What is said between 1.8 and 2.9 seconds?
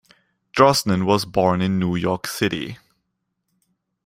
York City.